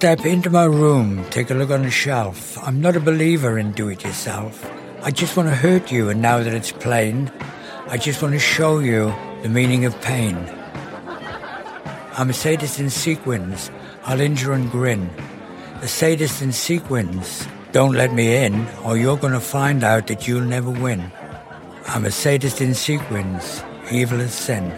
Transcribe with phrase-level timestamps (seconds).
[0.00, 2.56] step into my room, take a look on the shelf.
[2.66, 4.64] I'm not a believer in do it yourself.
[5.02, 7.30] I just want to hurt you, and now that it's plain,
[7.86, 9.12] I just want to show you
[9.42, 10.38] the meaning of pain.
[12.16, 13.70] I'm a sadist in sequins.
[14.04, 15.10] I'll injure and grin.
[15.82, 17.46] A sadist in sequins.
[17.72, 21.12] Don't let me in, or you're going to find out that you'll never win.
[21.88, 23.62] I'm a sadist in sequins.
[23.92, 24.72] Evil as sin.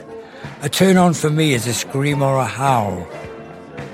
[0.62, 3.06] A turn on for me is a scream or a howl.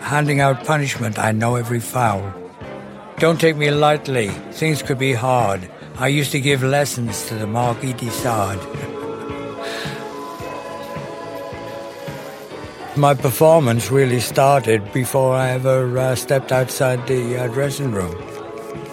[0.00, 2.32] Handing out punishment, I know every foul.
[3.18, 5.68] Don't take me lightly, things could be hard.
[5.96, 8.60] I used to give lessons to the Marquis de Sade.
[12.96, 18.16] My performance really started before I ever uh, stepped outside the uh, dressing room.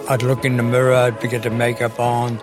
[0.08, 2.40] I'd look in the mirror, I'd get the makeup on.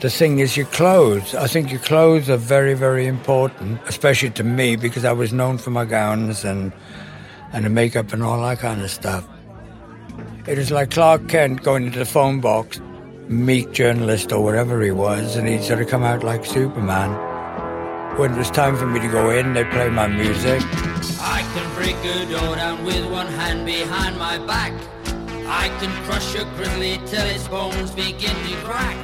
[0.00, 1.34] The thing is your clothes.
[1.34, 5.58] I think your clothes are very, very important, especially to me because I was known
[5.58, 6.72] for my gowns and
[7.52, 9.26] and the makeup and all that kind of stuff.
[10.46, 12.80] It was like Clark Kent going into the phone box,
[13.28, 17.10] meek journalist or whatever he was, and he'd sort of come out like Superman.
[18.18, 20.60] When it was time for me to go in, they'd play my music.
[21.20, 24.72] I can break a door down with one hand behind my back.
[25.46, 28.96] I can crush a grizzly till its bones begin to crack.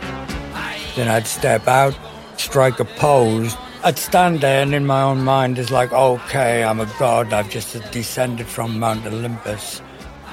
[0.55, 0.79] I...
[0.97, 1.97] Then I'd step out,
[2.37, 3.57] strike a pose.
[3.87, 7.49] I'd stand there and in my own mind it's like, okay, I'm a god, I've
[7.49, 9.81] just descended from Mount Olympus.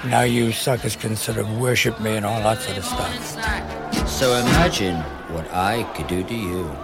[0.06, 4.10] Now you suckers can sort of worship me and all that sort of stuff.
[4.10, 4.96] So imagine
[5.36, 6.76] what I could do to you.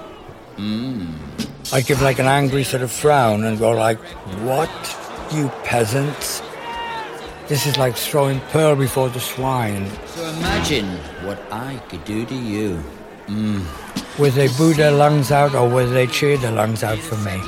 [0.58, 1.11] Mmm.
[1.73, 3.98] I'd give like an angry sort of frown and go like,
[4.45, 4.70] what,
[5.31, 6.44] you peasants?
[7.48, 9.89] This is like throwing pearl before the swine.
[10.06, 10.86] So imagine
[11.26, 12.83] what I could do to you.
[13.26, 13.66] Mmm.
[14.20, 17.42] Whether they boo their lungs out or whether they cheer their lungs out for me.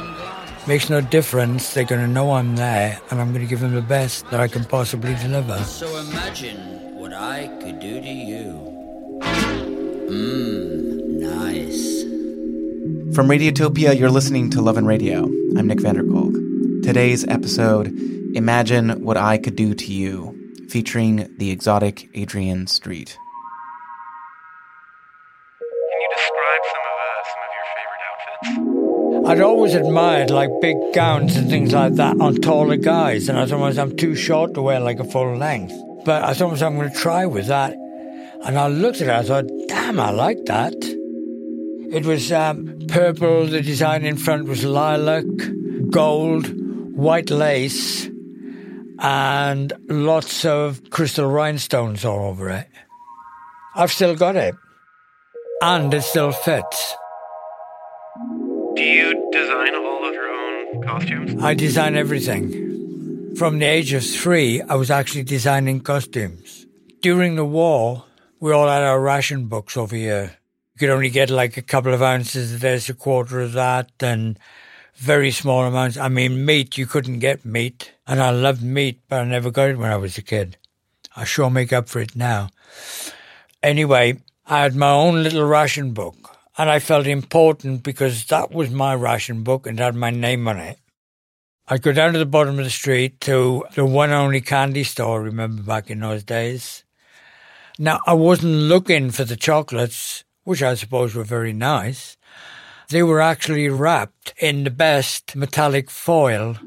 [0.68, 1.74] Makes no difference.
[1.74, 4.40] They're going to know I'm there and I'm going to give them the best that
[4.40, 5.58] I can possibly deliver.
[5.66, 6.58] So imagine
[6.96, 9.20] what I could do to you.
[10.10, 12.04] Mmm, nice.
[13.16, 15.26] From Radiotopia, you're listening to Love and Radio.
[15.58, 16.34] I'm Nick van der Kolk.
[16.84, 17.88] Today's episode,
[18.34, 20.34] Imagine What I Could Do to You,
[20.70, 23.18] featuring the exotic Adrian Street.
[29.26, 33.46] I'd always admired like big gowns and things like that on taller guys, and I
[33.46, 35.74] thought I'm too short to wear like a full length.
[36.04, 39.12] But I thought I'm going to try with that, and I looked at it.
[39.12, 40.74] I thought, damn, I like that.
[41.94, 43.46] It was um, purple.
[43.46, 45.26] The design in front was lilac,
[45.92, 46.48] gold,
[46.96, 48.10] white lace,
[48.98, 52.68] and lots of crystal rhinestones all over it.
[53.76, 54.56] I've still got it,
[55.62, 56.96] and it still fits.
[58.82, 61.44] Do you design all of your own costumes?
[61.44, 63.36] I design everything.
[63.36, 66.66] From the age of three, I was actually designing costumes.
[67.00, 68.06] During the war,
[68.40, 70.36] we all had our ration books over here.
[70.74, 73.92] You could only get like a couple of ounces of this, a quarter of that,
[74.00, 74.40] and
[74.96, 75.98] very small amounts.
[75.98, 77.92] I mean, meat, you couldn't get meat.
[78.08, 80.58] And I loved meat, but I never got it when I was a kid.
[81.16, 82.50] I sure make up for it now.
[83.62, 86.31] Anyway, I had my own little ration book.
[86.62, 90.60] And I felt important because that was my ration book and had my name on
[90.60, 90.78] it.
[91.68, 95.24] I'd go down to the bottom of the street to the one only candy store,
[95.24, 96.84] remember back in those days.
[97.80, 102.16] Now, I wasn't looking for the chocolates, which I suppose were very nice.
[102.90, 106.58] They were actually wrapped in the best metallic foil.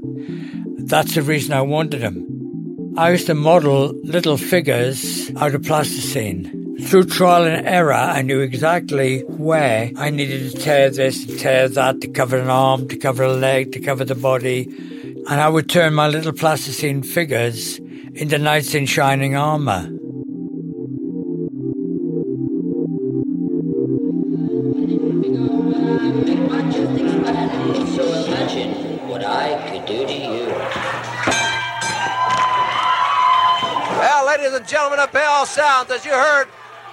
[0.77, 2.95] That's the reason I wanted them.
[2.99, 6.64] I used to model little figures out of plasticine.
[6.83, 12.01] Through trial and error, I knew exactly where I needed to tear this, tear that,
[12.01, 14.69] to cover an arm, to cover a leg, to cover the body.
[15.29, 17.79] And I would turn my little plasticine figures
[18.15, 19.35] into knights in shining
[30.07, 30.47] to you.
[33.99, 36.49] Well, ladies and gentlemen of Bell Sound, as you heard,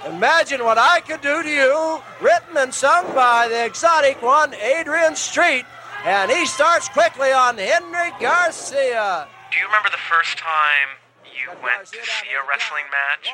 [0.06, 5.16] imagine what I could do to you, written and sung by the exotic one, Adrian
[5.16, 5.66] Street.
[6.04, 9.28] And he starts quickly on Henry Garcia.
[9.52, 13.34] Do you remember the first time you went to see a wrestling match?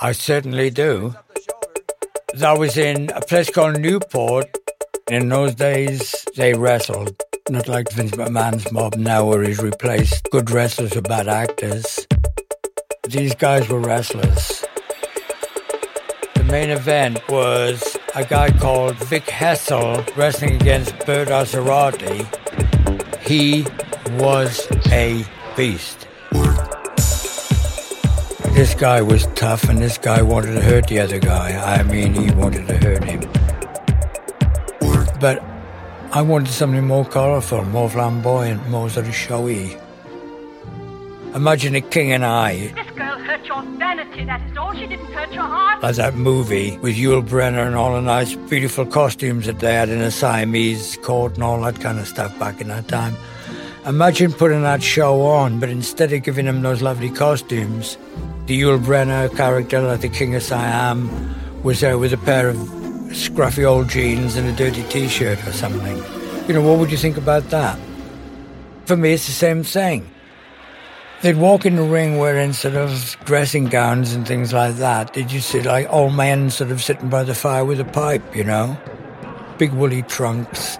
[0.00, 1.14] I certainly do.
[2.34, 4.46] That was in a place called Newport.
[5.10, 7.20] In those days, they wrestled.
[7.50, 12.06] Not like Vince McMahon's mob now, where he's replaced good wrestlers with bad actors.
[13.08, 14.64] These guys were wrestlers.
[16.50, 22.26] Main event was a guy called Vic Hessle wrestling against Bert Assirati.
[23.20, 23.64] He
[24.18, 25.24] was a
[25.56, 26.08] beast.
[28.52, 31.52] this guy was tough and this guy wanted to hurt the other guy.
[31.78, 33.20] I mean, he wanted to hurt him.
[35.20, 35.42] But
[36.10, 39.76] I wanted something more colourful, more flamboyant, more sort of showy.
[41.32, 42.72] Imagine a king and I,
[44.24, 44.72] that is all.
[44.74, 45.82] She didn't hurt your heart.
[45.82, 49.88] like that movie with Yul Brynner and all the nice, beautiful costumes that they had
[49.88, 53.16] in a Siamese court and all that kind of stuff back in that time.
[53.86, 57.96] Imagine putting that show on, but instead of giving them those lovely costumes,
[58.46, 61.08] the Yul Brynner character, like the King of Siam,
[61.62, 62.56] was there with a pair of
[63.10, 65.96] scruffy old jeans and a dirty t-shirt or something.
[66.46, 67.78] You know, what would you think about that?
[68.84, 70.08] For me, it's the same thing.
[71.22, 75.12] They'd walk in the ring wearing sort of dressing gowns and things like that.
[75.12, 78.34] Did you see like old men sort of sitting by the fire with a pipe,
[78.34, 78.78] you know?
[79.58, 80.78] Big woolly trunks.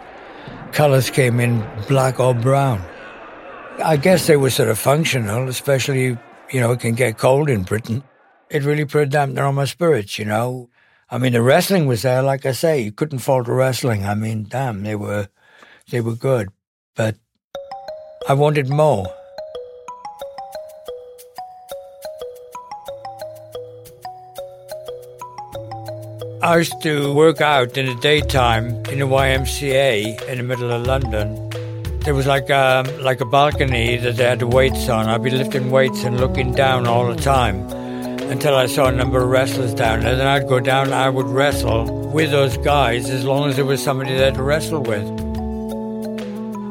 [0.72, 2.82] Colours came in black or brown.
[3.84, 6.16] I guess they were sort of functional, especially,
[6.50, 8.02] you know, it can get cold in Britain.
[8.48, 10.70] It really put a dampener on my spirits, you know?
[11.10, 14.06] I mean, the wrestling was there, like I say, you couldn't fault the wrestling.
[14.06, 15.28] I mean, damn, they were,
[15.90, 16.48] they were good.
[16.94, 17.16] But
[18.26, 19.06] I wanted more.
[26.42, 30.86] I used to work out in the daytime in the YMCA in the middle of
[30.86, 31.50] London.
[32.00, 35.06] There was like a, like a balcony that they had the weights on.
[35.06, 37.68] I'd be lifting weights and looking down all the time
[38.30, 40.16] until I saw a number of wrestlers down there.
[40.16, 43.66] Then I'd go down and I would wrestle with those guys as long as there
[43.66, 45.04] was somebody there to wrestle with.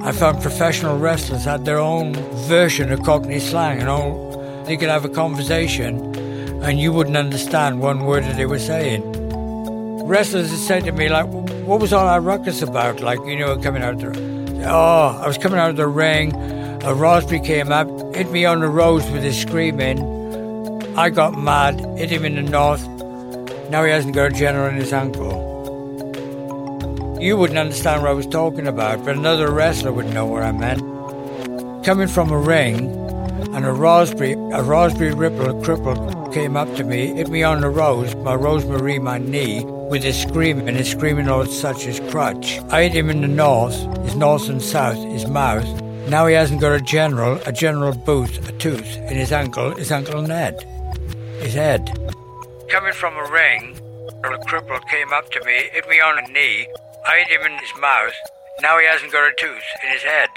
[0.04, 2.14] I found professional wrestlers had their own
[2.48, 4.64] version of Cockney slang and all.
[4.64, 6.16] They could have a conversation
[6.64, 9.09] and you wouldn't understand one word that they were saying
[10.10, 13.00] wrestlers say to me, like, what was all that ruckus about?
[13.00, 14.12] Like, you know, coming out there.
[14.68, 16.36] Oh, I was coming out of the ring.
[16.36, 20.00] Uh, a Raspberry came up, hit me on the rose with his screaming.
[20.98, 22.86] I got mad, hit him in the north.
[23.70, 25.46] Now he hasn't got a general in his ankle.
[27.22, 30.52] You wouldn't understand what I was talking about, but another wrestler would know what I
[30.52, 30.82] meant.
[31.86, 32.90] Coming from a ring,
[33.54, 37.62] and a raspberry, a raspberry ripple, a cripple, came up to me, hit me on
[37.62, 42.00] the rose, my rosemary, my knee, with his screaming, and his screaming Lord Sutch his
[42.12, 42.60] crutch.
[42.70, 45.68] I hit him in the north, his north and south, his mouth.
[46.08, 49.92] Now he hasn't got a general, a general boot, a tooth in his ankle, his
[49.92, 50.62] ankle Ned,
[51.42, 51.88] his head.
[52.70, 53.76] Coming from a ring,
[54.24, 56.68] a cripple came up to me, hit me on a knee.
[57.08, 58.14] I hit him in his mouth.
[58.62, 60.30] Now he hasn't got a tooth in his head.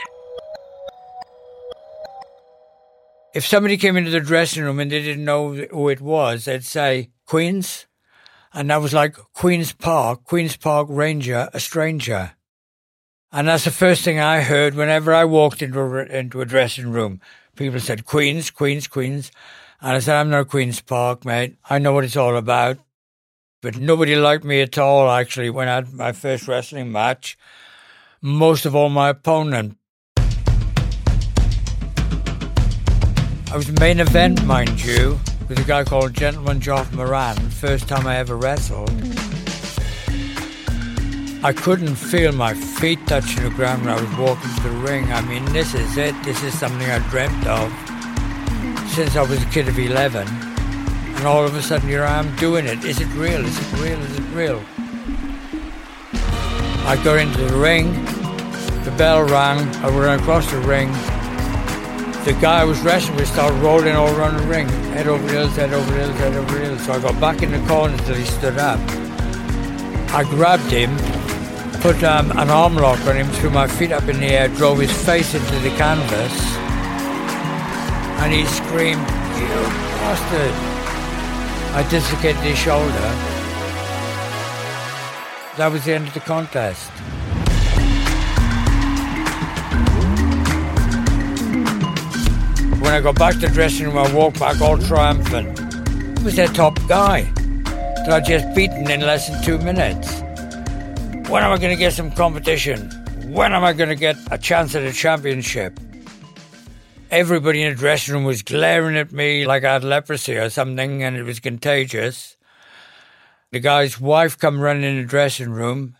[3.34, 6.64] If somebody came into the dressing room and they didn't know who it was, they'd
[6.64, 7.86] say, Queens?
[8.54, 12.32] And that was like Queen's Park, Queen's Park Ranger, a stranger.
[13.32, 16.90] And that's the first thing I heard whenever I walked into a, into a dressing
[16.92, 17.20] room.
[17.56, 19.32] People said, Queens, Queens, Queens.
[19.80, 21.56] And I said, I'm not Queen's Park, mate.
[21.68, 22.76] I know what it's all about.
[23.62, 27.38] But nobody liked me at all, actually, when I had my first wrestling match.
[28.20, 29.78] Most of all, my opponent.
[33.52, 35.18] I was the main event, mind you,
[35.52, 38.90] with a guy called Gentleman Joff Moran, first time I ever wrestled.
[41.44, 45.12] I couldn't feel my feet touching the ground when I was walking to the ring.
[45.12, 46.14] I mean, this is it.
[46.24, 47.70] This is something I dreamt of
[48.92, 50.26] since I was a kid of 11.
[50.26, 52.82] And all of a sudden, here I am doing it.
[52.82, 53.44] Is it real?
[53.44, 54.00] Is it real?
[54.00, 54.62] Is it real?
[56.86, 57.92] I got into the ring.
[58.84, 59.58] The bell rang.
[59.84, 60.90] I ran across the ring.
[62.24, 64.68] The guy I was wrestling with started rolling all around the ring.
[64.94, 66.84] Head over heels, head over heels, head over heels.
[66.84, 68.78] So I got back in the corner until he stood up.
[70.14, 70.96] I grabbed him,
[71.80, 74.78] put um, an arm lock on him, threw my feet up in the air, drove
[74.78, 76.32] his face into the canvas,
[78.22, 79.00] and he screamed,
[79.40, 79.48] You
[79.98, 80.54] bastard!
[81.74, 82.92] I dislocated his shoulder.
[85.56, 86.92] That was the end of the contest.
[92.82, 95.56] When I got back to the dressing room, I walked back all triumphant.
[96.18, 100.20] He was their top guy that I just beaten in less than two minutes.
[101.30, 102.90] When am I going to get some competition?
[103.28, 105.78] When am I going to get a chance at a championship?
[107.12, 111.04] Everybody in the dressing room was glaring at me like I had leprosy or something,
[111.04, 112.36] and it was contagious.
[113.52, 115.96] The guy's wife come running in the dressing room.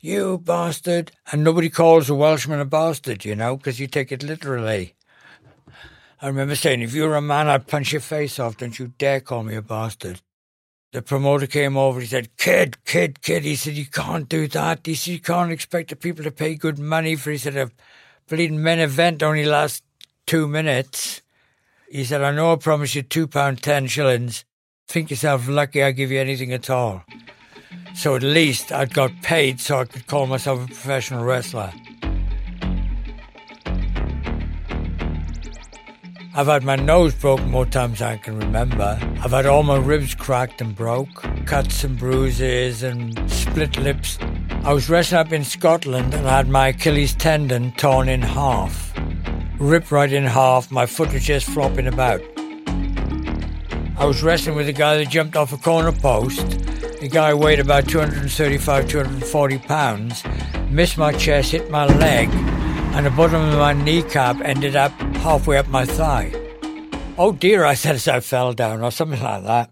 [0.00, 1.12] You bastard.
[1.30, 4.94] And nobody calls a Welshman a bastard, you know, because you take it literally.
[6.24, 8.56] I remember saying, if you were a man, I'd punch your face off.
[8.56, 10.22] Don't you dare call me a bastard.
[10.92, 12.00] The promoter came over.
[12.00, 13.42] He said, kid, kid, kid.
[13.42, 14.86] He said, you can't do that.
[14.86, 17.70] He said, you can't expect the people to pay good money for, he said, a
[18.26, 19.82] bleeding men event only lasts
[20.26, 21.20] two minutes.
[21.90, 24.46] He said, I know I promised you two pound ten shillings.
[24.88, 27.04] Think yourself lucky I give you anything at all.
[27.94, 31.70] So at least I'd got paid so I could call myself a professional wrestler.
[36.36, 38.98] I've had my nose broken more times than I can remember.
[39.22, 44.18] I've had all my ribs cracked and broke, cuts and bruises and split lips.
[44.64, 48.92] I was wrestling up in Scotland and I had my Achilles tendon torn in half.
[49.60, 52.20] Ripped right in half, my foot was just flopping about.
[53.96, 56.44] I was wrestling with a guy that jumped off a corner post.
[56.98, 60.24] The guy weighed about 235, 240 pounds,
[60.68, 64.92] missed my chest, hit my leg, and the bottom of my kneecap ended up
[65.24, 66.30] halfway up my thigh.
[67.16, 69.70] Oh dear, I said as I fell down, or something like that.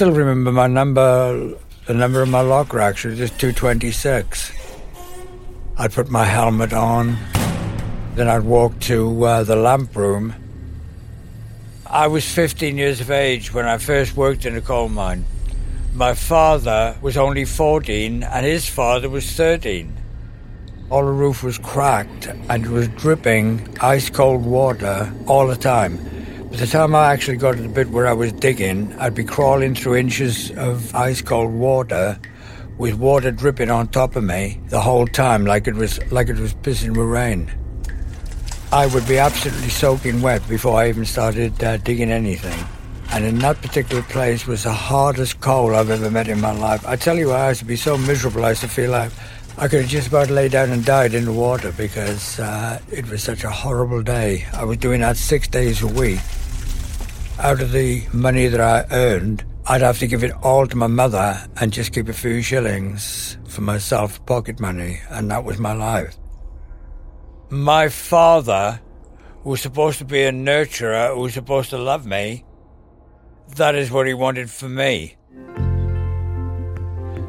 [0.00, 1.54] still remember my number,
[1.84, 4.50] the number of my locker actually, just 226.
[5.76, 7.18] I'd put my helmet on,
[8.14, 10.34] then I'd walk to uh, the lamp room.
[11.84, 15.26] I was 15 years of age when I first worked in a coal mine.
[15.92, 19.94] My father was only 14 and his father was 13.
[20.88, 26.19] All the roof was cracked and it was dripping ice cold water all the time.
[26.50, 29.22] By the time I actually got to the bit where I was digging, I'd be
[29.22, 32.18] crawling through inches of ice cold water
[32.76, 36.38] with water dripping on top of me the whole time like it was like it
[36.38, 37.52] was pissing with rain.
[38.72, 42.66] I would be absolutely soaking wet before I even started uh, digging anything.
[43.12, 46.84] And in that particular place was the hardest coal I've ever met in my life.
[46.84, 48.44] I tell you, I used to be so miserable.
[48.44, 49.12] I used to feel like
[49.56, 53.08] I could have just about laid down and died in the water because uh, it
[53.08, 54.46] was such a horrible day.
[54.52, 56.18] I was doing that six days a week.
[57.42, 60.88] Out of the money that I earned, I'd have to give it all to my
[60.88, 65.72] mother and just keep a few shillings for myself, pocket money, and that was my
[65.72, 66.18] life.
[67.48, 68.78] My father
[69.42, 72.44] was supposed to be a nurturer who was supposed to love me.
[73.56, 75.16] That is what he wanted for me.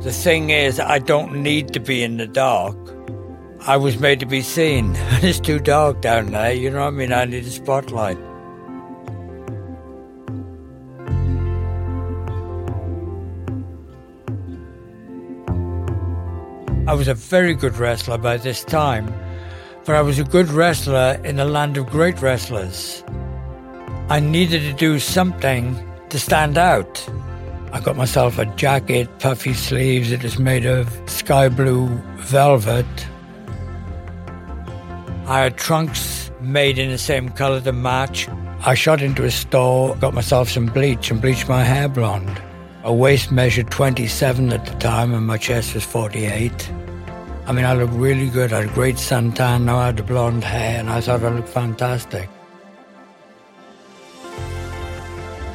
[0.02, 2.76] The thing is, I don't need to be in the dark.
[3.62, 6.88] I was made to be seen, and it's too dark down there, you know what
[6.88, 7.14] I mean?
[7.14, 8.18] I need a spotlight.
[16.88, 19.14] I was a very good wrestler by this time,
[19.86, 23.04] but I was a good wrestler in a land of great wrestlers.
[24.10, 25.78] I needed to do something
[26.10, 27.08] to stand out.
[27.72, 30.12] I got myself a jacket, puffy sleeves.
[30.12, 33.08] It was made of sky blue velvet.
[35.28, 38.28] I had trunks made in the same color to match.
[38.66, 42.42] I shot into a store, got myself some bleach, and bleached my hair blonde.
[42.84, 46.72] My waist measured 27 at the time, and my chest was 48.
[47.46, 48.52] I mean, I looked really good.
[48.52, 49.66] I had great suntan.
[49.66, 52.28] Now I had the blonde hair, and I thought I looked fantastic.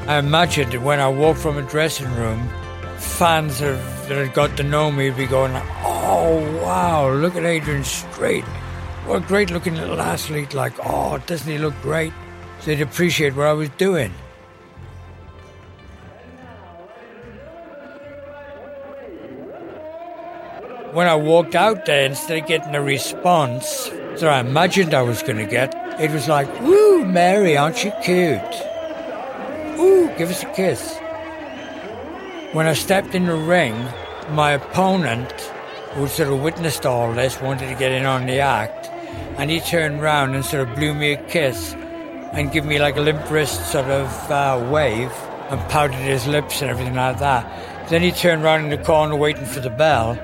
[0.06, 2.48] I imagined that when I walked from a dressing room,
[2.96, 3.76] fans of,
[4.08, 5.52] that had got to know me would be going,
[5.82, 8.44] Oh, wow, look at Adrian Street.
[9.04, 10.54] What a great looking little athlete.
[10.54, 12.12] Like, oh, doesn't he look great?
[12.60, 14.12] So they'd appreciate what I was doing.
[20.96, 25.22] When I walked out there, instead of getting a response that I imagined I was
[25.22, 28.40] going to get, it was like, Woo, Mary, aren't you cute?
[29.78, 30.96] Ooh, give us a kiss.
[32.54, 33.74] When I stepped in the ring,
[34.30, 35.30] my opponent,
[35.92, 38.86] who sort of witnessed all this, wanted to get in on the act,
[39.36, 41.74] and he turned round and sort of blew me a kiss
[42.32, 45.12] and gave me like a limp wrist sort of uh, wave
[45.50, 47.44] and pouted his lips and everything like that.
[47.90, 50.18] Then he turned round in the corner waiting for the bell.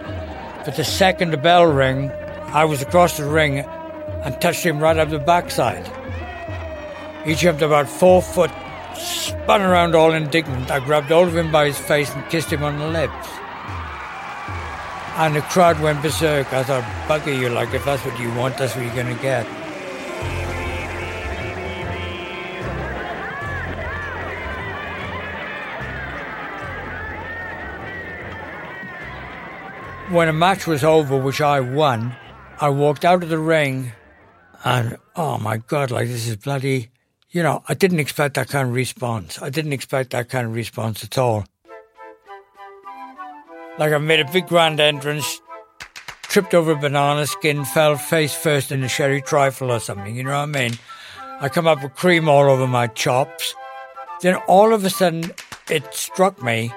[0.65, 2.11] But the second the bell rang,
[2.53, 5.91] I was across the ring and touched him right up the backside.
[7.25, 8.51] He jumped about four foot
[8.97, 10.71] spun around all indignant.
[10.71, 13.29] I grabbed hold of him by his face and kissed him on the lips.
[15.17, 16.53] And the crowd went berserk.
[16.53, 19.23] I thought, bugger you, like, if that's what you want, that's what you're going to
[19.23, 19.47] get.
[30.13, 32.15] When a match was over, which I won,
[32.61, 33.93] I walked out of the ring
[34.65, 36.93] and, oh my God, like, this is bloody
[37.33, 39.41] you know, I didn't expect that kind of response.
[39.41, 41.47] I didn't expect that kind of response at all.
[43.79, 45.41] Like I made a big grand entrance,
[46.25, 50.25] tripped over a banana skin, fell face first in a sherry trifle or something, you
[50.25, 50.73] know what I mean?
[51.41, 53.55] I come up with cream all over my chops.
[54.21, 55.33] Then all of a sudden,
[55.71, 56.71] it struck me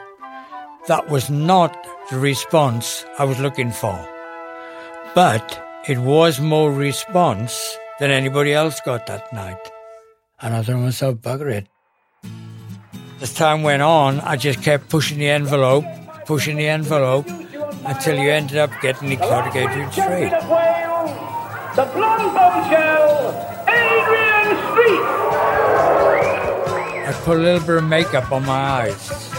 [0.88, 1.76] that was not
[2.12, 3.98] the response I was looking for.
[5.16, 9.72] But it was more response than anybody else got that night.
[10.42, 11.68] And I thought to myself, bugger it.
[13.22, 15.86] As time went on, I just kept pushing the envelope,
[16.26, 17.28] pushing the envelope,
[17.86, 20.30] until you ended up getting the Adrian Street.
[21.76, 25.06] The blonde bombshell, Adrian Street.
[27.08, 29.35] I put a little bit of makeup on my eyes.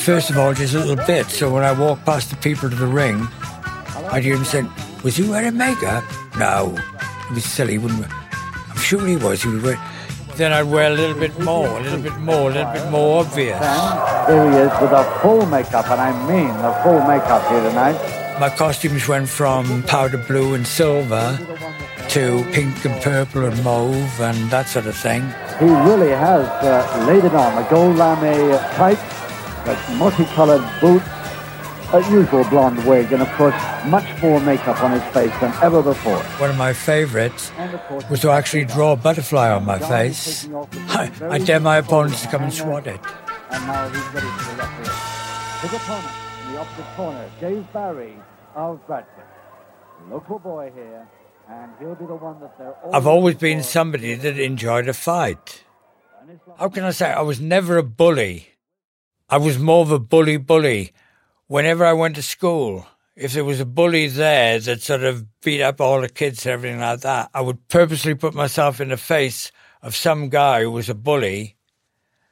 [0.00, 2.74] First of all, just a little bit, so when I walk past the people to
[2.74, 3.28] the ring,
[4.10, 4.64] I'd hear them say,
[5.04, 6.02] was he wearing makeup?
[6.38, 6.74] No.
[7.28, 9.42] It was silly, wouldn't I'm sure he was.
[9.42, 9.80] He was wearing...
[10.36, 13.20] Then I'd wear a little bit more, a little bit more, a little bit more
[13.20, 13.60] obvious.
[13.60, 18.40] There he is with a full makeup, and I mean a full makeup here tonight.
[18.40, 21.38] My costumes went from powder blue and silver
[22.08, 25.22] to pink and purple and mauve and that sort of thing.
[25.60, 27.62] He really has uh, laid it on.
[27.62, 29.19] A gold lame tights,
[29.66, 31.06] a multicolored boots,
[31.92, 33.54] a usual blonde wig, and of course,
[33.86, 36.18] much more makeup on his face than ever before.
[36.38, 37.50] One of my favorites
[38.10, 40.48] was to actually draw a butterfly on my face.
[40.88, 43.00] I, I dare my opponents to come and swat it.
[43.50, 45.68] And now he's ready for the referee.
[45.68, 46.12] His opponent
[46.46, 48.16] in the opposite corner, Dave Barry
[48.54, 49.24] of Bradford.
[50.08, 51.06] Local boy here,
[51.48, 54.94] and he'll be the one that they're all I've always been somebody that enjoyed a
[54.94, 55.64] fight.
[56.56, 57.10] How can I say?
[57.10, 58.48] I was never a bully.
[59.32, 60.92] I was more of a bully bully.
[61.46, 65.62] Whenever I went to school, if there was a bully there that sort of beat
[65.62, 68.96] up all the kids and everything like that, I would purposely put myself in the
[68.96, 71.54] face of some guy who was a bully,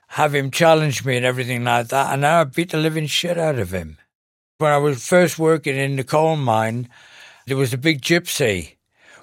[0.08, 3.38] have him challenge me and everything like that, and now I beat the living shit
[3.38, 3.98] out of him.
[4.56, 6.88] When I was first working in the coal mine,
[7.46, 8.74] there was a big gypsy.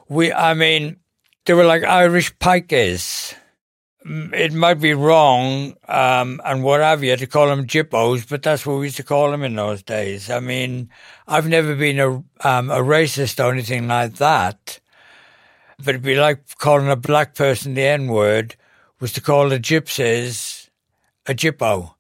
[0.07, 0.95] We, I mean,
[1.43, 3.35] they were like Irish pikers.
[4.05, 8.43] Mm, It might be wrong um, and what have you to call them jippos, but
[8.43, 10.29] that's what we used to call them in those days.
[10.29, 10.89] I mean,
[11.27, 12.09] I've never been a,
[12.47, 14.79] um, a racist or anything like that,
[15.77, 18.55] but it'd be like calling a black person the N word
[18.99, 20.69] was to call the gypsies
[21.25, 21.95] a jippo.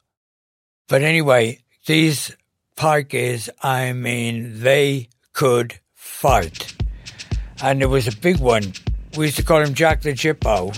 [0.87, 2.35] But anyway, these
[2.77, 6.75] pikers, I mean, they could fight.
[7.63, 8.73] And there was a big one.
[9.17, 10.75] We used to call him Jack the Jippo,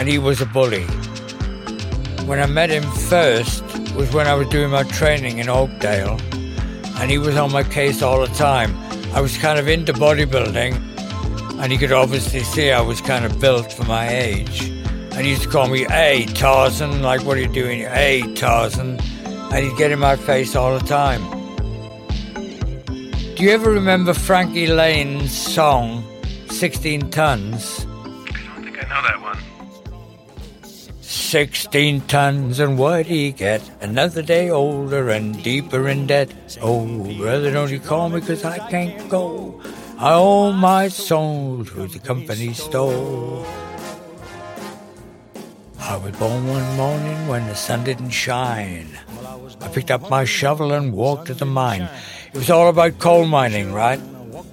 [0.00, 0.84] and he was a bully.
[2.24, 3.62] When I met him first
[3.94, 6.18] was when I was doing my training in Oakdale,
[6.96, 8.74] and he was on my case all the time.
[9.14, 10.72] I was kind of into bodybuilding,
[11.60, 14.62] and he could obviously see I was kind of built for my age.
[15.12, 17.80] And he used to call me, hey, Tarzan, like, what are you doing?
[17.80, 18.98] Hey, Tarzan.
[19.52, 21.20] And he'd get in my face all the time.
[23.34, 26.02] Do you ever remember Frankie Laine's song,
[26.48, 27.80] 16 Tons?
[27.80, 29.19] I don't think I know that
[31.30, 33.62] 16 tons, and what you get?
[33.80, 36.34] Another day older and deeper in debt.
[36.60, 36.84] Oh,
[37.18, 39.60] brother, don't you call me 'cause I can't go.
[39.96, 43.46] I owe my soul to the company store.
[45.78, 48.98] I was born one morning when the sun didn't shine.
[49.60, 51.88] I picked up my shovel and walked to the mine.
[52.32, 54.00] It was all about coal mining, right?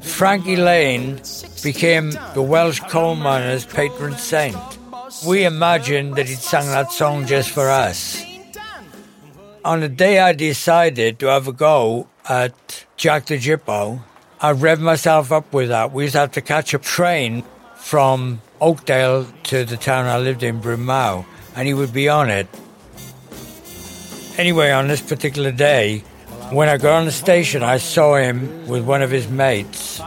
[0.02, 1.20] Frankie Laine
[1.64, 4.77] became the Welsh coal miners' patron saint.
[5.26, 8.24] We imagined that he'd sung that song just for us.
[9.64, 14.02] On the day I decided to have a go at Jack the Jippo,
[14.40, 15.92] I revved myself up with that.
[15.92, 17.44] We used to have to catch a train
[17.76, 22.48] from Oakdale to the town I lived in, Brynmawr, and he would be on it.
[24.38, 26.04] Anyway, on this particular day,
[26.52, 30.00] when I got on the station, I saw him with one of his mates,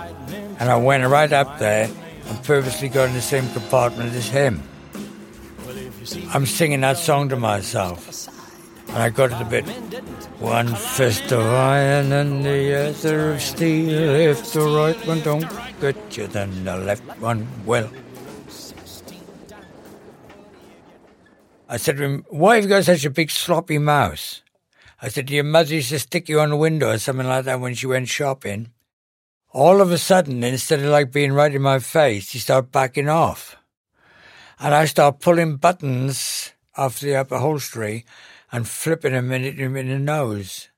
[0.58, 1.90] and I went right up there
[2.26, 4.62] and purposely got in the same compartment as him.
[6.32, 8.28] I'm singing that song to myself.
[8.88, 9.66] And I got it a bit.
[10.40, 14.14] One fist of iron and the other of steel.
[14.14, 15.46] If the right one don't
[15.80, 17.90] get you, then the left one will.
[21.68, 24.40] I said to him, Why have you got such a big sloppy mouth?
[25.00, 27.60] I said, Your mother used to stick you on the window or something like that
[27.60, 28.72] when she went shopping.
[29.52, 33.08] All of a sudden, instead of like being right in my face, he started backing
[33.08, 33.56] off.
[34.62, 38.04] And I start pulling buttons off the upholstery
[38.52, 40.68] and flipping him in, him in the nose.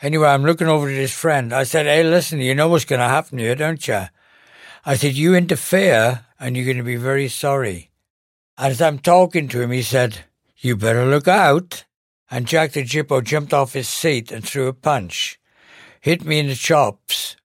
[0.00, 1.52] Anyway, I'm looking over at his friend.
[1.52, 4.04] I said, Hey, listen, you know what's going to happen here, don't you?
[4.86, 7.90] I said, You interfere and you're going to be very sorry.
[8.56, 10.24] As I'm talking to him, he said,
[10.56, 11.84] You better look out.
[12.30, 15.38] and Jack the Jippo jumped off his seat and threw a punch.
[16.00, 17.36] Hit me in the chops.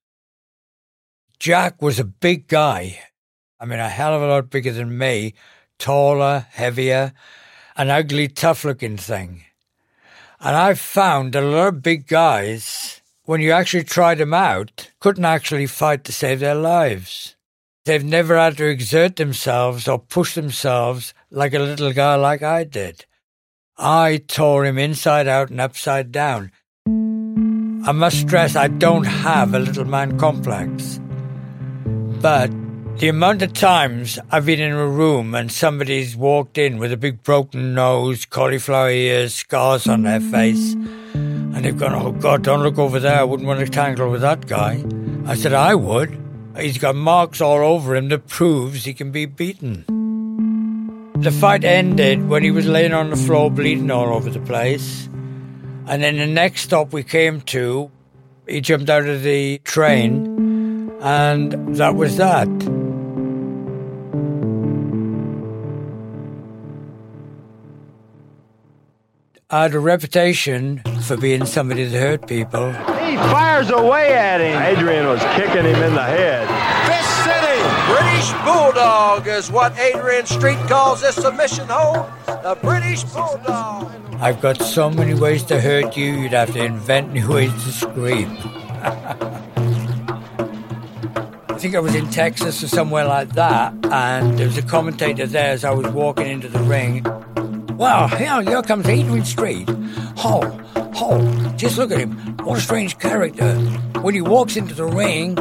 [1.37, 2.99] Jack was a big guy.
[3.59, 5.33] I mean, a hell of a lot bigger than me,
[5.79, 7.13] taller, heavier,
[7.75, 9.43] an ugly, tough looking thing.
[10.39, 14.91] And I've found that a lot of big guys, when you actually tried them out,
[14.99, 17.35] couldn't actually fight to save their lives.
[17.85, 22.63] They've never had to exert themselves or push themselves like a little guy like I
[22.63, 23.05] did.
[23.77, 26.51] I tore him inside out and upside down.
[26.87, 30.99] I must stress I don't have a little man complex.
[32.21, 32.49] But
[32.97, 36.97] the amount of times I've been in a room and somebody's walked in with a
[36.97, 42.63] big broken nose, cauliflower ears, scars on their face, and they've gone, Oh God, don't
[42.63, 43.19] look over there.
[43.19, 44.81] I wouldn't want to tangle with that guy.
[45.25, 46.17] I said, I would.
[46.57, 49.83] He's got marks all over him that proves he can be beaten.
[51.17, 55.07] The fight ended when he was laying on the floor bleeding all over the place.
[55.87, 57.91] And then the next stop we came to,
[58.47, 62.84] he jumped out of the train, and that was that.
[69.51, 72.71] I had a reputation for being somebody that hurt people.
[72.71, 74.59] He fires away at him.
[74.59, 76.47] Adrian was kicking him in the head.
[76.89, 77.61] Fist City,
[77.93, 82.07] British Bulldog is what Adrian Street calls this submission hold.
[82.25, 83.93] The British Bulldog.
[84.15, 87.71] I've got so many ways to hurt you, you'd have to invent new ways to
[87.71, 88.35] scream.
[91.49, 95.27] I think I was in Texas or somewhere like that, and there was a commentator
[95.27, 97.05] there as I was walking into the ring.
[97.77, 99.65] Well, here, comes Adrian Street.
[100.23, 100.59] Oh,
[100.95, 102.11] oh, just look at him.
[102.37, 103.53] What a strange character.
[103.99, 105.35] When he walks into the ring,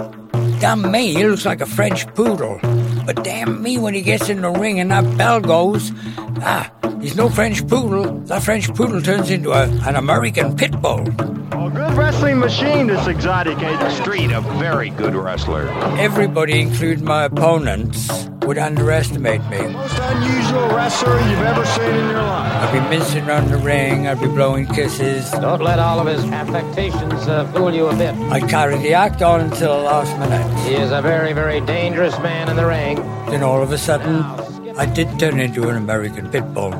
[0.58, 2.58] damn me, he looks like a French poodle.
[3.06, 5.92] But damn me, when he gets in the ring and that bell goes,
[6.40, 8.20] ah, he's no French poodle.
[8.20, 11.00] That French poodle turns into a, an American pit bull.
[11.00, 15.68] A good wrestling machine, this exotic Adrian Street, a very good wrestler.
[15.98, 19.58] Everybody, including my opponents, would underestimate me.
[19.68, 22.52] Most unusual wrestler you've ever seen in your life.
[22.52, 25.30] I'd be mincing around the ring, I'd be blowing kisses.
[25.30, 28.14] Don't let all of his affectations uh, fool you a bit.
[28.30, 30.68] I'd carry the act on until the last minute.
[30.68, 32.93] He is a very, very dangerous man in the ring.
[33.30, 34.22] Then all of a sudden,
[34.76, 36.72] I did turn into an American pit bull.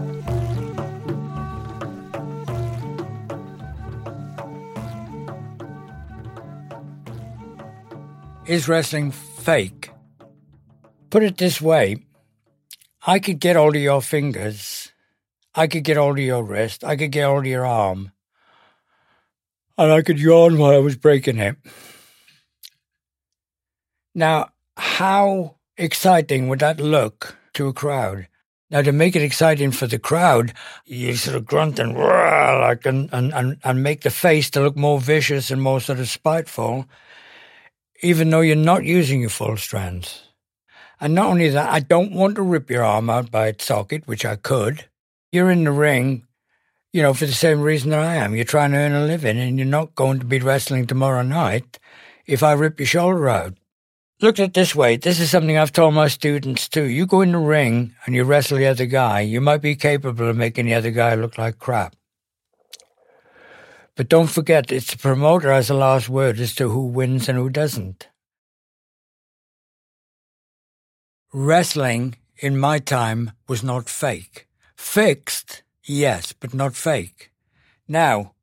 [8.46, 9.90] Is wrestling fake?
[11.10, 12.04] Put it this way
[13.06, 14.92] I could get hold of your fingers,
[15.54, 18.12] I could get hold of your wrist, I could get hold of your arm,
[19.76, 21.56] and I could yawn while I was breaking it.
[24.14, 28.28] Now, how exciting would that look to a crowd?
[28.70, 30.52] Now, to make it exciting for the crowd,
[30.84, 34.76] you sort of grunt and roar, like and, and, and, make the face to look
[34.76, 36.86] more vicious and more sort of spiteful,
[38.02, 40.22] even though you're not using your full strength.
[41.00, 44.08] And not only that, I don't want to rip your arm out by its socket,
[44.08, 44.86] which I could.
[45.30, 46.26] You're in the ring,
[46.92, 48.34] you know, for the same reason that I am.
[48.34, 51.78] You're trying to earn a living, and you're not going to be wrestling tomorrow night
[52.26, 53.54] if I rip your shoulder out.
[54.20, 54.96] Look at it this way.
[54.96, 56.84] This is something I've told my students too.
[56.84, 60.28] You go in the ring and you wrestle the other guy, you might be capable
[60.28, 61.96] of making the other guy look like crap.
[63.96, 67.38] But don't forget, it's the promoter has the last word as to who wins and
[67.38, 68.08] who doesn't.
[71.32, 74.48] Wrestling in my time was not fake.
[74.76, 77.30] Fixed, yes, but not fake.
[77.88, 78.34] Now,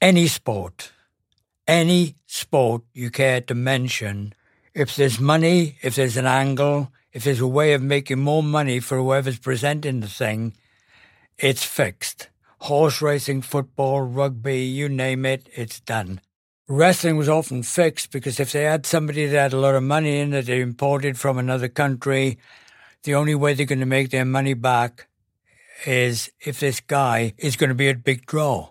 [0.00, 0.92] any sport,
[1.66, 4.34] any sport you care to mention,
[4.74, 8.80] if there's money, if there's an angle, if there's a way of making more money
[8.80, 10.54] for whoever's presenting the thing,
[11.38, 12.28] it's fixed.
[12.58, 16.20] Horse racing, football, rugby, you name it, it's done.
[16.66, 20.18] Wrestling was often fixed because if they had somebody that had a lot of money
[20.18, 22.38] in that they imported from another country,
[23.04, 25.06] the only way they're going to make their money back
[25.86, 28.70] is if this guy is going to be a big draw.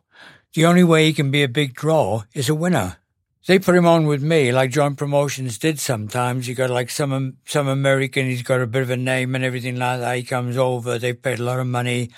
[0.54, 2.98] The only way he can be a big draw is a winner.
[3.46, 6.48] They put him on with me, like joint promotions did sometimes.
[6.48, 9.76] You got like some some American, he's got a bit of a name and everything
[9.76, 10.16] like that.
[10.16, 12.10] He comes over, they paid a lot of money.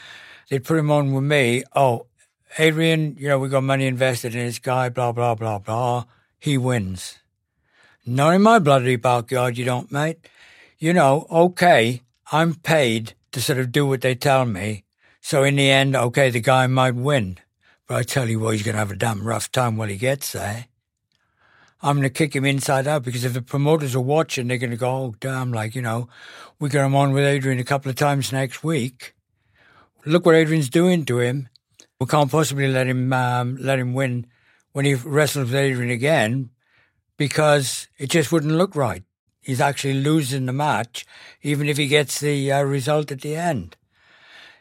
[0.49, 1.63] They put him on with me.
[1.75, 2.05] Oh,
[2.59, 6.05] Adrian, you know, we got money invested in this guy, blah, blah, blah, blah.
[6.39, 7.17] He wins.
[8.05, 10.29] Not in my bloody backyard, you don't, mate.
[10.77, 14.83] You know, okay, I'm paid to sort of do what they tell me.
[15.21, 17.39] So in the end, okay, the guy might win.
[17.87, 19.97] But I tell you what, he's going to have a damn rough time when he
[19.97, 20.67] gets there.
[21.85, 24.71] I'm going to kick him inside out because if the promoters are watching, they're going
[24.71, 26.09] to go, oh, damn, like, you know,
[26.59, 29.13] we got him on with Adrian a couple of times next week.
[30.03, 31.47] Look what Adrian's doing to him.
[31.99, 34.25] We can't possibly let him um, let him win
[34.71, 36.49] when he wrestles with Adrian again
[37.17, 39.03] because it just wouldn't look right.
[39.39, 41.05] He's actually losing the match,
[41.43, 43.77] even if he gets the uh, result at the end.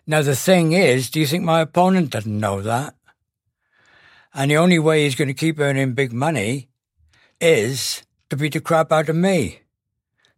[0.07, 2.95] Now, the thing is, do you think my opponent doesn't know that?
[4.35, 6.69] And the only way he's going to keep earning big money
[7.45, 9.61] is to beat the crap out of me.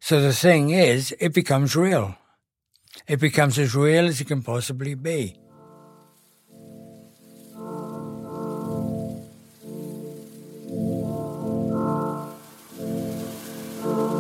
[0.00, 2.16] So the thing is, it becomes real.
[3.06, 5.38] It becomes as real as it can possibly be.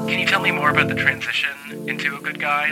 [0.06, 1.50] Can you tell me more about the transition
[1.88, 2.68] into a good guy?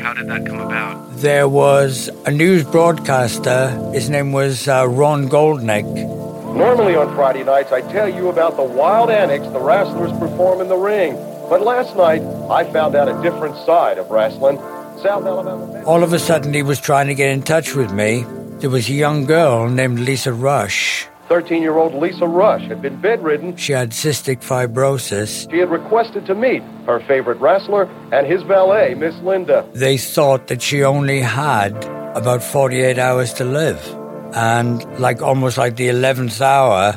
[0.00, 1.16] How did that come about?
[1.16, 3.70] There was a news broadcaster.
[3.92, 6.25] His name was uh, Ron Goldnick.
[6.56, 10.68] Normally on Friday nights, I tell you about the wild antics the wrestlers perform in
[10.68, 11.12] the ring.
[11.50, 14.56] But last night, I found out a different side of wrestling.
[15.02, 15.84] South Alabama.
[15.84, 18.24] All of a sudden, he was trying to get in touch with me.
[18.60, 21.06] There was a young girl named Lisa Rush.
[21.28, 23.54] 13 year old Lisa Rush had been bedridden.
[23.56, 25.50] She had cystic fibrosis.
[25.50, 29.68] She had requested to meet her favorite wrestler and his valet, Miss Linda.
[29.74, 31.84] They thought that she only had
[32.16, 34.05] about 48 hours to live.
[34.36, 36.94] And like almost like the 11th hour,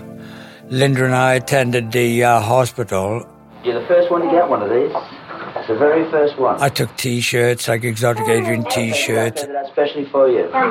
[0.67, 3.25] Linda and I attended the uh, hospital.
[3.63, 4.91] You're the first one to get one of these.
[5.55, 6.61] It's the very first one.
[6.61, 9.45] I took T-shirts, like exotic Adrian T-shirts.
[9.63, 10.41] Especially for you.
[10.51, 10.69] Uh,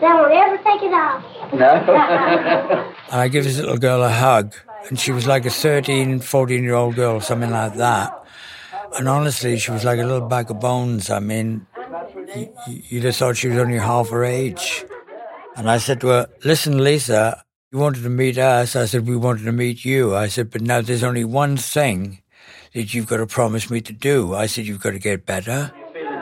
[0.00, 1.24] then we'll never take it off.
[1.52, 2.92] No?
[3.10, 4.54] And I give this little girl a hug,
[4.88, 8.12] and she was like a 13, 14 year old girl, something like that.
[8.98, 11.08] And honestly, she was like a little bag of bones.
[11.08, 11.66] I mean,
[12.34, 14.84] you, you'd have thought she was only half her age.
[15.56, 17.42] And I said to her, Listen, Lisa,
[17.72, 18.76] you wanted to meet us.
[18.76, 20.14] I said, We wanted to meet you.
[20.14, 22.20] I said, But now there's only one thing
[22.74, 24.34] that you've got to promise me to do.
[24.34, 25.72] I said, You've got to get better.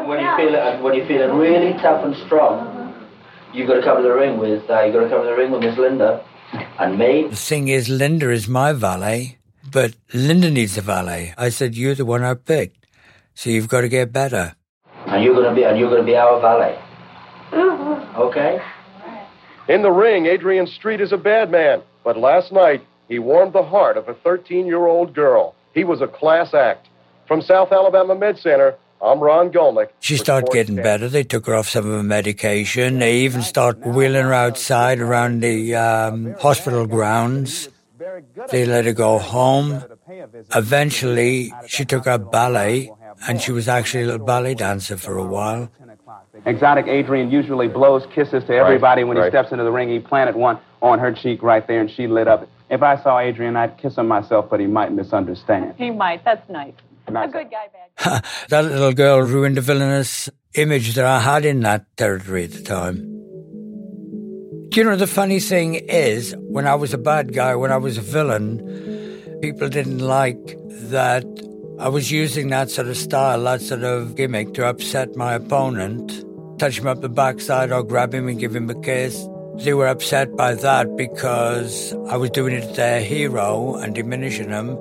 [0.06, 2.94] when you feel it, when you're feeling really tough and strong,
[3.52, 5.36] you've got to come to the ring with, uh, you've got to come to the
[5.36, 6.24] ring with Miss Linda
[6.78, 7.26] and me.
[7.28, 11.34] The thing is, Linda is my valet, but Linda needs a valet.
[11.36, 12.86] I said, You're the one I picked.
[13.34, 14.54] So you've got to get better.
[15.06, 16.78] And you're gonna be, and you're gonna be our valet.
[17.50, 18.16] Mm-hmm.
[18.16, 18.62] Okay?
[19.66, 21.83] In the ring, Adrian Street is a bad man.
[22.05, 25.55] But last night, he warmed the heart of a 13 year old girl.
[25.72, 26.88] He was a class act.
[27.27, 29.88] From South Alabama Med Center, I'm Ron Golnick.
[30.00, 31.09] She started getting better.
[31.09, 32.98] They took her off some of her medication.
[32.98, 37.70] They even started wheeling her outside around the um, hospital grounds.
[38.50, 39.83] They let her go home.
[40.55, 42.90] Eventually, she took up ballet,
[43.27, 45.70] and she was actually a little ballet dancer for a while.
[46.46, 49.88] Exotic Adrian usually blows kisses to everybody when he steps into the ring.
[49.88, 52.48] He planted one on her cheek right there, and she lit up.
[52.70, 55.74] If I saw Adrian, I'd kiss him myself, but he might misunderstand.
[55.78, 56.24] He might.
[56.24, 56.74] That's nice.
[57.11, 57.28] Nice.
[57.28, 61.61] A good guy, bad that little girl ruined the villainous image that I had in
[61.61, 62.96] that territory at the time.
[64.70, 67.76] Do you know, the funny thing is, when I was a bad guy, when I
[67.76, 70.59] was a villain, people didn't like
[70.90, 71.24] that
[71.78, 76.24] I was using that sort of style, that sort of gimmick to upset my opponent,
[76.58, 79.28] touch him up the backside or grab him and give him a kiss.
[79.56, 84.50] They were upset by that because I was doing it to their hero and diminishing
[84.50, 84.76] him.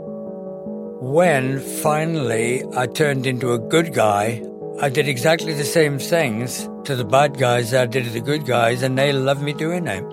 [0.99, 4.41] When finally I turned into a good guy,
[4.81, 8.21] I did exactly the same things to the bad guys that I did to the
[8.21, 10.03] good guys, and they loved me doing it.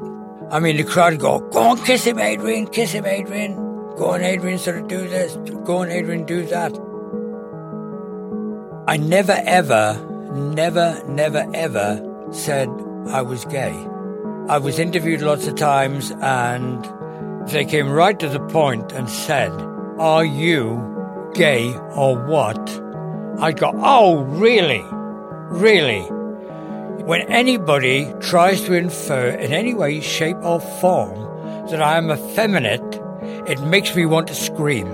[0.51, 3.55] I mean, the crowd go, Go on, kiss him, Adrian, kiss him, Adrian.
[3.97, 5.37] Go on, Adrian, sort of do this.
[5.65, 6.73] Go on, Adrian, do that.
[8.87, 9.95] I never, ever,
[10.33, 12.69] never, never, ever said
[13.09, 13.75] I was gay.
[14.49, 16.85] I was interviewed lots of times, and
[17.49, 19.53] they came right to the point and said,
[19.99, 22.59] Are you gay or what?
[23.41, 24.85] I'd go, Oh, really?
[25.51, 26.03] Really?
[27.05, 31.19] When anybody tries to infer in any way, shape, or form
[31.69, 33.01] that I am effeminate,
[33.49, 34.87] it makes me want to scream.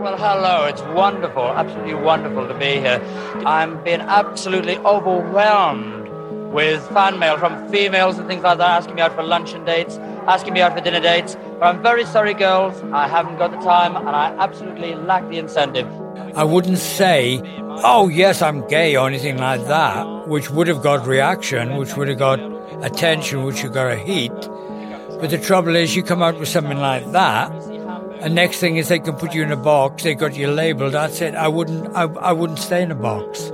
[0.00, 0.64] Well, hello.
[0.64, 3.02] It's wonderful, absolutely wonderful to be here.
[3.44, 6.08] I'm being absolutely overwhelmed
[6.54, 9.98] with fan mail from females and things like that, asking me out for luncheon dates,
[10.26, 11.36] asking me out for dinner dates.
[11.58, 12.82] But I'm very sorry, girls.
[12.94, 15.86] I haven't got the time, and I absolutely lack the incentive.
[16.34, 17.42] I wouldn't say,
[17.84, 22.08] oh, yes, I'm gay or anything like that, which would have got reaction, which would
[22.08, 22.40] have got
[22.82, 24.32] attention, which would have got a heat.
[25.20, 27.52] But the trouble is, you come out with something like that,
[28.22, 30.02] and next thing is they can put you in a box.
[30.02, 30.94] They got you labeled.
[30.94, 31.34] That's it.
[31.34, 31.94] I wouldn't.
[31.96, 33.50] I, I wouldn't stay in a box.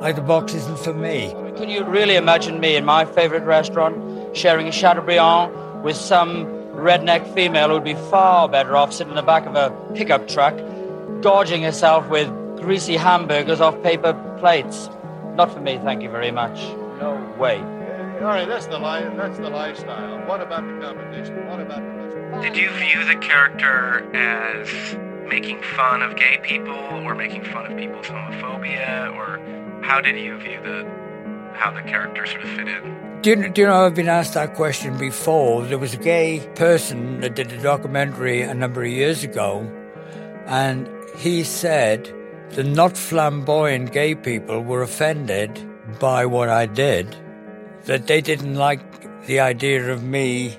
[0.00, 1.32] Like the box isn't for me.
[1.56, 7.32] Can you really imagine me in my favorite restaurant sharing a Chateaubriand with some redneck
[7.34, 10.54] female who'd be far better off sitting in the back of a pickup truck,
[11.22, 12.28] gorging herself with
[12.60, 14.90] greasy hamburgers off paper plates?
[15.36, 16.60] Not for me, thank you very much.
[17.00, 17.58] No way.
[17.58, 20.18] All right, that's the li- that's the lifestyle.
[20.26, 21.48] What about the competition?
[21.48, 22.03] What about the
[22.42, 24.96] Did you view the character as
[25.28, 29.40] making fun of gay people or making fun of people's homophobia or
[29.82, 30.88] how did you view the
[31.54, 33.20] how the character sort of fit in?
[33.22, 35.64] Do you, do you know I've been asked that question before?
[35.64, 39.70] There was a gay person that did a documentary a number of years ago,
[40.46, 42.12] and he said
[42.50, 45.58] the not flamboyant gay people were offended
[45.98, 47.16] by what I did,
[47.84, 50.58] that they didn't like the idea of me,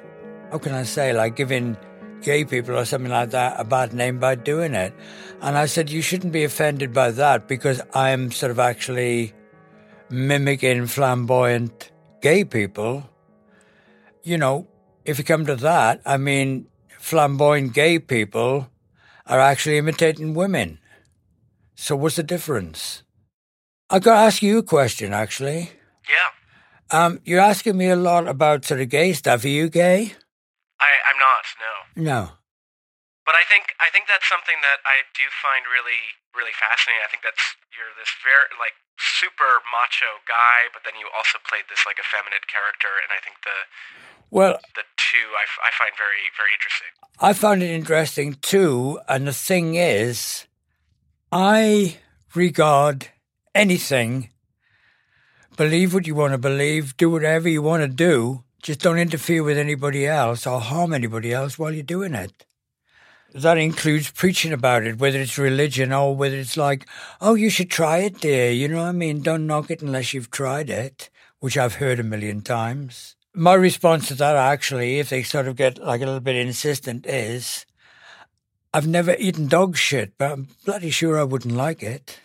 [0.56, 1.76] how can I say, like giving
[2.22, 4.94] gay people or something like that a bad name by doing it.
[5.42, 9.34] And I said, you shouldn't be offended by that because I'm sort of actually
[10.10, 11.92] mimicking flamboyant
[12.22, 13.10] gay people.
[14.24, 14.70] You know,
[15.04, 16.68] if you come to that, I mean,
[17.00, 18.70] flamboyant gay people
[19.26, 20.80] are actually imitating women.
[21.76, 23.04] So what's the difference?
[23.90, 25.72] I've got to ask you a question, actually.
[26.10, 26.30] Yeah.
[26.92, 29.44] Um, you're asking me a lot about sort of gay stuff.
[29.44, 30.14] Are you gay?
[30.80, 31.74] I, I'm not, no.
[31.96, 32.22] No.
[33.26, 37.02] But I think I think that's something that I do find really really fascinating.
[37.02, 41.66] I think that's you're this very like super macho guy, but then you also played
[41.66, 43.66] this like effeminate character, and I think the
[44.30, 46.94] well the two I, I find very very interesting.
[47.18, 50.46] I found it interesting too, and the thing is,
[51.34, 51.98] I
[52.38, 53.10] regard
[53.58, 54.30] anything.
[55.58, 58.45] Believe what you want to believe, do whatever you want to do.
[58.66, 62.46] Just don't interfere with anybody else or harm anybody else while you're doing it
[63.36, 66.88] that includes preaching about it, whether it's religion or whether it's like,
[67.20, 68.50] oh, you should try it, dear.
[68.50, 69.22] You know what I mean?
[69.22, 71.10] Don't knock it unless you've tried it,
[71.42, 73.16] which I've heard a million times.
[73.34, 77.06] My response to that, actually, if they sort of get like a little bit insistent,
[77.06, 77.66] is
[78.74, 82.18] I've never eaten dog shit, but I'm bloody sure I wouldn't like it.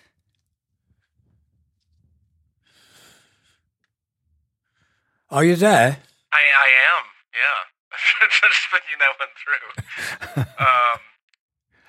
[5.29, 5.99] Are you there?
[6.33, 7.61] I, I am, yeah.
[8.49, 10.45] just thinking that one through.
[10.61, 10.99] Um,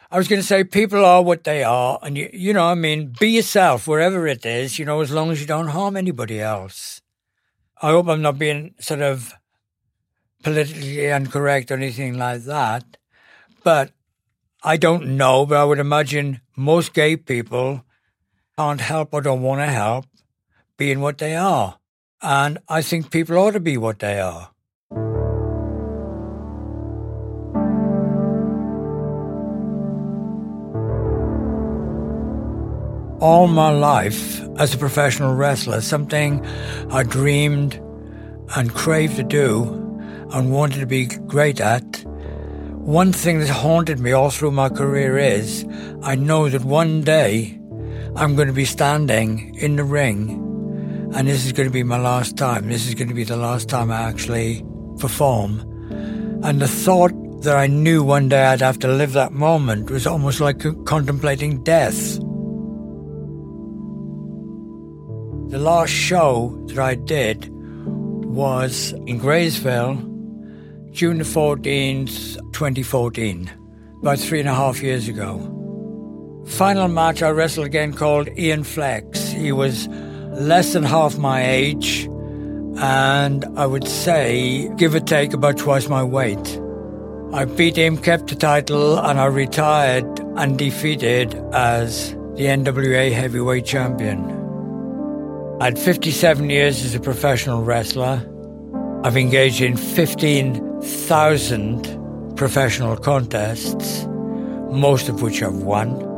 [0.10, 2.74] I was going to say people are what they are, and you, you know, I
[2.74, 4.80] mean, be yourself wherever it is.
[4.80, 7.02] You know, as long as you don't harm anybody else.
[7.82, 9.34] I hope I'm not being sort of
[10.44, 12.98] politically incorrect or anything like that,
[13.64, 13.92] but
[14.64, 15.46] I don't know.
[15.46, 17.86] But I would imagine most gay people
[18.58, 20.06] can't help or don't want to help
[20.78, 21.78] being what they are,
[22.22, 24.52] and I think people ought to be what they are.
[33.22, 36.44] all my life as a professional wrestler, something
[36.90, 37.76] I dreamed
[38.56, 39.64] and craved to do
[40.32, 42.04] and wanted to be great at.
[42.74, 45.64] One thing that haunted me all through my career is
[46.02, 47.60] I know that one day
[48.16, 50.51] I'm going to be standing in the ring
[51.14, 52.70] and this is going to be my last time.
[52.70, 54.64] This is going to be the last time I actually
[54.98, 55.60] perform.
[56.44, 57.12] And the thought
[57.44, 61.64] that I knew one day I'd have to live that moment was almost like contemplating
[61.64, 62.16] death.
[65.50, 69.96] The last show that I did was in Graysville,
[70.92, 73.52] June the 14th, 2014,
[74.02, 75.40] about three and a half years ago.
[76.46, 79.30] Final match, I wrestled again called Ian Flex.
[79.30, 79.88] He was
[80.32, 82.10] less than half my age,
[82.78, 86.60] and I would say, give or take, about twice my weight.
[87.34, 94.20] I beat him, kept the title, and I retired undefeated as the NWA Heavyweight Champion.
[95.62, 98.28] Had 57 years as a professional wrestler.
[99.04, 104.06] I've engaged in 15,000 professional contests,
[104.72, 106.11] most of which I've won.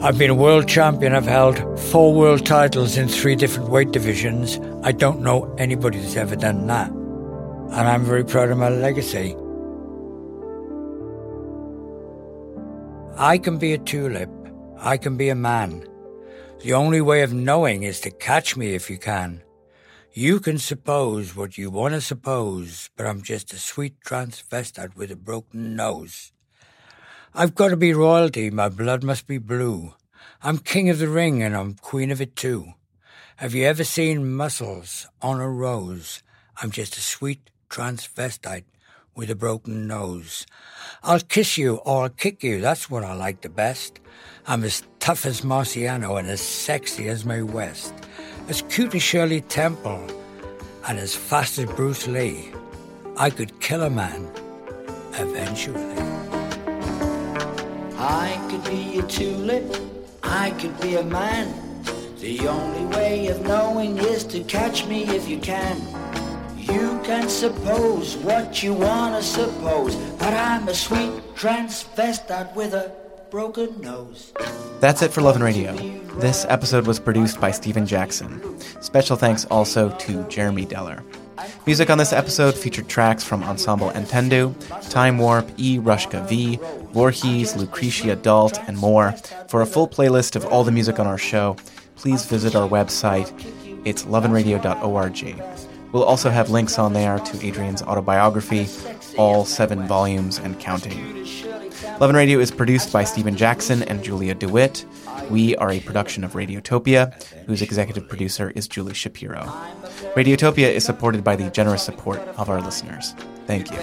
[0.00, 1.12] I've been a world champion.
[1.12, 1.58] I've held
[1.90, 4.60] four world titles in three different weight divisions.
[4.84, 6.88] I don't know anybody that's ever done that.
[6.90, 9.34] And I'm very proud of my legacy.
[13.16, 14.30] I can be a tulip.
[14.78, 15.84] I can be a man.
[16.60, 19.42] The only way of knowing is to catch me if you can.
[20.12, 25.10] You can suppose what you want to suppose, but I'm just a sweet transvestite with
[25.10, 26.30] a broken nose.
[27.34, 29.94] I've got to be royalty, my blood must be blue.
[30.40, 32.74] I'm king of the ring and I'm queen of it too.
[33.38, 36.22] Have you ever seen muscles on a rose?
[36.62, 38.62] I'm just a sweet transvestite
[39.16, 40.46] with a broken nose.
[41.02, 43.98] I'll kiss you or I'll kick you, that's what I like the best.
[44.46, 47.92] I'm as tough as Marciano and as sexy as Mae West,
[48.48, 50.06] as cute as Shirley Temple,
[50.86, 52.52] and as fast as Bruce Lee.
[53.16, 54.30] I could kill a man
[55.14, 55.98] eventually.
[57.98, 59.87] I could be a tulip,
[60.28, 61.54] I could be a man.
[62.20, 65.80] The only way of knowing is to catch me if you can.
[66.56, 72.92] You can suppose what you wanna suppose, but I'm a sweet transvestite with a
[73.30, 74.32] broken nose.
[74.80, 75.74] That's it for Love and Radio.
[76.18, 78.60] This episode was produced by Stephen Jackson.
[78.82, 81.02] Special thanks also to Jeremy Deller.
[81.66, 84.54] Music on this episode featured tracks from Ensemble Entendu,
[84.90, 85.78] Time Warp, E.
[85.78, 86.58] Rushka V,
[86.92, 89.12] Voorhees, Lucrecia Dalt, and more.
[89.48, 91.56] For a full playlist of all the music on our show,
[91.96, 93.30] please visit our website.
[93.84, 95.42] It's loveandradio.org.
[95.92, 98.68] We'll also have links on there to Adrian's autobiography,
[99.16, 101.24] all seven volumes and counting.
[102.00, 104.84] Love and Radio is produced by Stephen Jackson and Julia DeWitt.
[105.30, 107.12] We are a production of Radiotopia,
[107.46, 109.40] whose executive producer is Julie Shapiro.
[110.14, 113.16] Radiotopia is supported by the generous support of our listeners.
[113.48, 113.78] Thank you.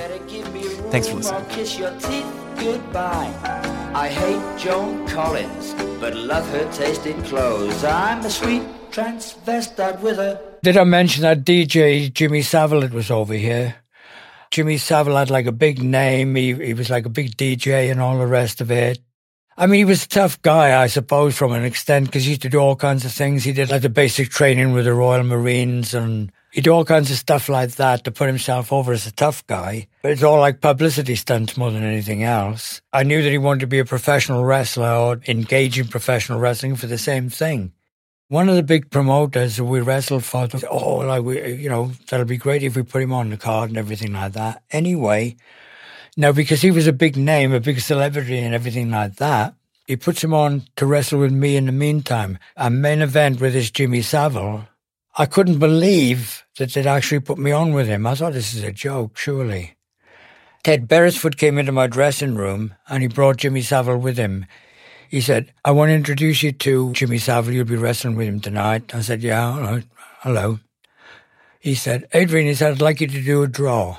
[0.92, 1.46] Thanks for listening.
[1.50, 2.26] Kiss your teeth
[2.58, 3.34] goodbye.
[3.94, 7.84] I hate Joan Collins, but love her taste in clothes.
[7.84, 10.40] I'm a sweet transvestite with a.
[10.64, 13.76] Did I mention that DJ Jimmy Savile was over here?
[14.56, 16.34] Jimmy Savile had like a big name.
[16.34, 19.00] He, he was like a big DJ and all the rest of it.
[19.58, 22.44] I mean, he was a tough guy, I suppose, from an extent, because he used
[22.44, 23.44] to do all kinds of things.
[23.44, 27.12] He did like the basic training with the Royal Marines and he did all kinds
[27.12, 29.88] of stuff like that to put himself over as a tough guy.
[30.02, 32.82] But it's all like publicity stunts more than anything else.
[32.94, 36.78] I knew that he wanted to be a professional wrestler or engage in professional wrestling
[36.78, 37.74] for the same thing.
[38.28, 42.38] One of the big promoters we wrestled for, oh, like we, you know, that'll be
[42.38, 44.64] great if we put him on the card and everything like that.
[44.72, 45.36] Anyway,
[46.18, 49.54] now because he was a big name, a big celebrity and everything like that,
[49.86, 52.40] he puts him on to wrestle with me in the meantime.
[52.58, 54.68] A main event with this Jimmy Savile.
[55.16, 58.08] I couldn't believe that they'd actually put me on with him.
[58.08, 59.76] I thought this is a joke, surely.
[60.64, 64.48] Ted Beresford came into my dressing room and he brought Jimmy Savile with him.
[65.16, 67.54] He said, I want to introduce you to Jimmy Savile.
[67.54, 68.94] You'll be wrestling with him tonight.
[68.94, 69.86] I said, Yeah, all right.
[70.20, 70.60] Hello.
[71.58, 73.98] He said, Adrian, he said, I'd like you to do a draw.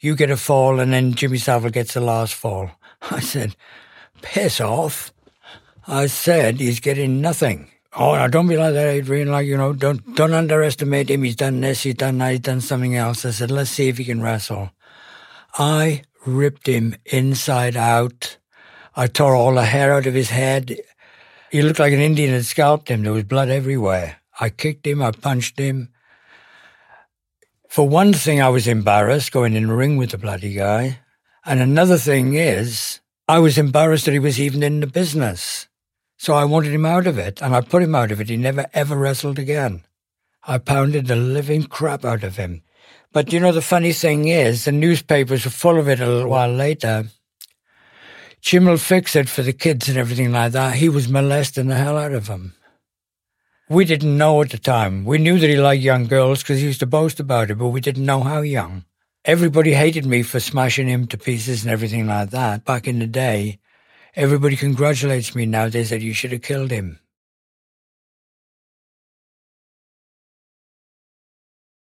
[0.00, 2.72] You get a fall and then Jimmy Savile gets the last fall.
[3.10, 3.56] I said,
[4.20, 5.14] Piss off.
[5.88, 7.70] I said, He's getting nothing.
[7.96, 9.30] Oh, now don't be like that, Adrian.
[9.30, 11.22] Like, you know, don't, don't underestimate him.
[11.22, 13.24] He's done this, he's done that, he's done something else.
[13.24, 14.72] I said, let's see if he can wrestle.
[15.56, 18.36] I ripped him inside out.
[18.96, 20.76] I tore all the hair out of his head.
[21.50, 23.02] He looked like an Indian had scalped him.
[23.02, 24.18] There was blood everywhere.
[24.40, 25.02] I kicked him.
[25.02, 25.90] I punched him.
[27.68, 31.00] For one thing, I was embarrassed going in the ring with the bloody guy.
[31.44, 35.66] And another thing is, I was embarrassed that he was even in the business.
[36.16, 38.28] So I wanted him out of it, and I put him out of it.
[38.28, 39.82] He never ever wrestled again.
[40.46, 42.62] I pounded the living crap out of him.
[43.12, 46.30] But you know, the funny thing is, the newspapers were full of it a little
[46.30, 47.06] while later.
[48.44, 50.74] Jim will fix it for the kids and everything like that.
[50.74, 52.52] He was molesting the hell out of them.
[53.70, 55.06] We didn't know at the time.
[55.06, 57.68] We knew that he liked young girls because he used to boast about it, but
[57.68, 58.84] we didn't know how young.
[59.24, 63.06] Everybody hated me for smashing him to pieces and everything like that back in the
[63.06, 63.60] day.
[64.14, 65.70] Everybody congratulates me now.
[65.70, 66.98] They said you should have killed him.